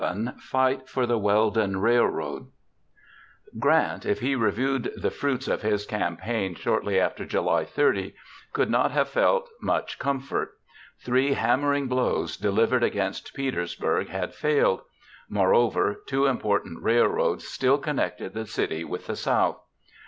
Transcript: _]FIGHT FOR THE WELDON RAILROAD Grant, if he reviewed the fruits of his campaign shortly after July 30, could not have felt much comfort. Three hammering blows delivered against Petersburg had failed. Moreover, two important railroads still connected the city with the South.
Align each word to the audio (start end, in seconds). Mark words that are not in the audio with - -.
_]FIGHT 0.41 0.89
FOR 0.89 1.05
THE 1.05 1.19
WELDON 1.19 1.79
RAILROAD 1.79 2.47
Grant, 3.59 4.03
if 4.03 4.19
he 4.19 4.33
reviewed 4.33 4.91
the 4.97 5.11
fruits 5.11 5.47
of 5.47 5.61
his 5.61 5.85
campaign 5.85 6.55
shortly 6.55 6.99
after 6.99 7.23
July 7.23 7.65
30, 7.65 8.15
could 8.51 8.71
not 8.71 8.89
have 8.89 9.09
felt 9.09 9.47
much 9.61 9.99
comfort. 9.99 10.53
Three 10.99 11.33
hammering 11.33 11.85
blows 11.85 12.35
delivered 12.35 12.81
against 12.83 13.35
Petersburg 13.35 14.09
had 14.09 14.33
failed. 14.33 14.81
Moreover, 15.29 16.01
two 16.07 16.25
important 16.25 16.81
railroads 16.81 17.47
still 17.47 17.77
connected 17.77 18.33
the 18.33 18.47
city 18.47 18.83
with 18.83 19.05
the 19.05 19.15
South. 19.15 19.61